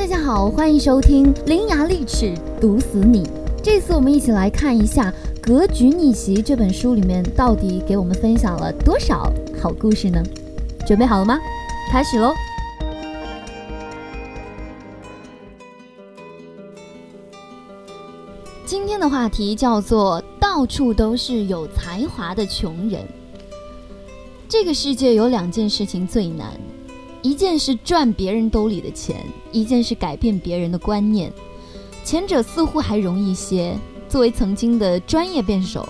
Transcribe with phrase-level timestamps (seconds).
[0.00, 3.22] 大家好，欢迎收听《伶牙俐齿毒死你》。
[3.62, 10.22] 这次我们一起来看一下《格局逆袭》这本书里面到底给我们分享了多少好故事呢？
[10.86, 11.38] 准备好了吗？
[11.92, 12.32] 开始喽！
[18.64, 23.06] 今天的话题叫做“到处都是有才华的穷人”。
[24.48, 26.58] 这个世界有两件事情最难。
[27.22, 31.32] 一件是赚别人兜里的钱，一件是改变别人的观念。
[32.04, 33.76] 前者似乎还容易些。
[34.08, 35.88] 作为曾经的专业辩手，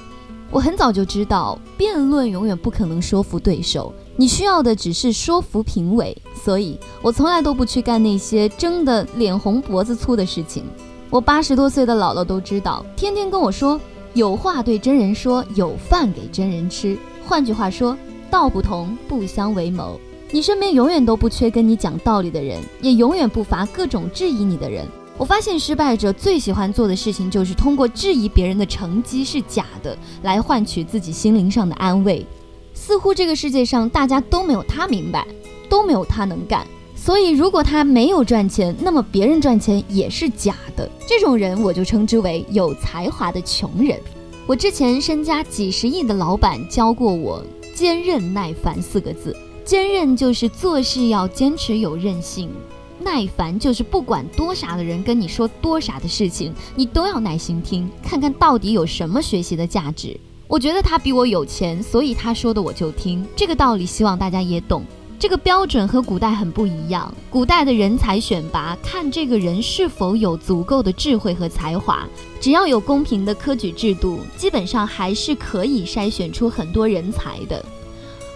[0.50, 6.14] 我很早就知道，辩论永远不可能说服对手，你需要的只是说服评委。
[6.34, 10.64] 所以我从来都不去干那些争得脸红脖子粗的事情。
[11.08, 13.80] 我八十多岁的姥姥都知道，天天跟我说，
[14.12, 16.98] 有话对真人说，有饭给真人吃。
[17.24, 17.96] 换句话说，
[18.30, 19.98] 道不同不相为谋。
[20.32, 24.86] 你身边永远都不缺跟你讲道理的人，也永远不乏各种质疑你的人。
[25.18, 32.24] 我发现失败者最喜欢做的事情，就是通过质疑别人的成绩是假的，来换取自己心灵上的安慰。
[32.72, 35.26] 似乎这个世界上大家都没有他明白，
[35.68, 36.64] 都没有他能干。
[36.94, 40.88] 所以如果他没有赚钱，那么别人赚钱也是假的。
[41.06, 43.98] 这种人我就称之为有才华的穷人。
[44.46, 47.44] 我之前身家几十亿的老板教过我
[47.74, 49.36] “坚韧耐烦”四个字。
[49.64, 52.50] 坚韧就是做事要坚持有韧性，
[52.98, 60.18] 耐烦就是不管多傻的人跟你说多傻的事情，你都要耐心听，看看到底有什么学习的价值。
[60.48, 63.24] 我觉得他比我有钱，所以他说的我就听。
[63.36, 64.82] 这个道理希望大家也懂。
[65.16, 67.12] 这个标准和古代很不一样。
[67.28, 72.08] 古代的人才选拔看这个人是否有足够的智慧和才华，
[72.40, 77.64] 只要有公平的科举制度，基本上还是可以筛选出很多人才的。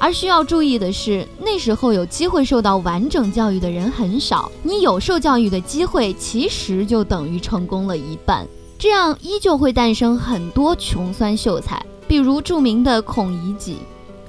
[0.05, 4.53] 而需要注意的是，那时候有机会受到完整教育的人很少。
[4.63, 8.47] 你有受教育的机会，其实就等于成功了一半。
[8.79, 13.79] 这样依旧会诞生很多穷酸秀才，比如著名的孔乙己。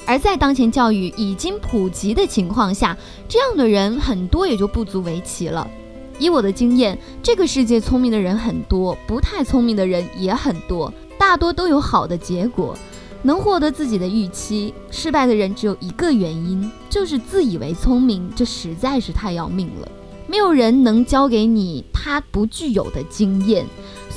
[0.06, 5.70] 而在当前教育已经普及的情况下，这样的人很多也就不足为奇了。
[6.18, 12.78] 以我的经验，这个世界聪明的人很多，不太聪明的人也很多，大多都有好的结果。
[13.26, 19.92] 能获得自己的预期，失败的人只有一个原因，就是自以为聪明，这实在是太要命了。
[20.28, 23.66] 没有人能教给你他不具有的经验，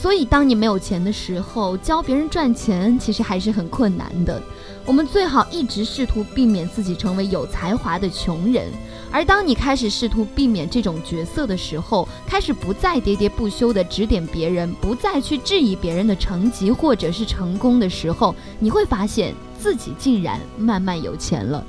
[0.00, 4.40] 所以当你没有钱的时候，教别人赚钱其实还是很困难的。
[4.86, 8.70] 我们最好一直试图避免自己成为有才华的穷人。
[9.10, 21.64] 而当你开始试图避免这种角色的时候，开始不再喋喋不休地指点别人，不再去质疑别人的成绩或者是成功的时候，你会发现自己竟然慢慢有钱了。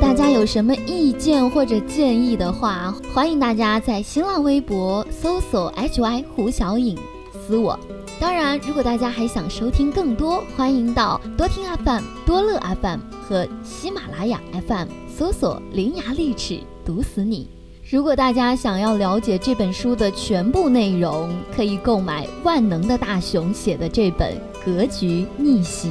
[0.00, 6.98] 大家有什么意见或者建议的话，欢迎大家在新浪微博搜索 “hy 胡小颖”
[7.46, 7.78] 私我。
[8.18, 17.48] 当然，如果大家还想收听更多，欢迎到多听 FM、多乐 FM 和喜马拉雅 FM 搜索“伶牙俐齿毒死你”。
[17.88, 24.34] 如果大家想要了解这本书的全部内容，可以购买万能的大熊写的这本
[24.64, 25.88] 《格局逆袭》，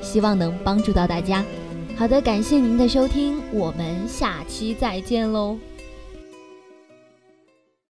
[0.00, 1.44] 希望能帮助到大家。
[1.96, 5.56] 好的，感谢您的收听，我们下期再见喽。